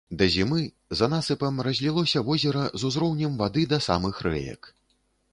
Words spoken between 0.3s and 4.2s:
зімы за насыпам разлілося возера з узроўнем вады да самых